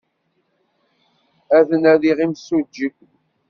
[1.57, 2.89] Ad d-nadiɣ imsujji.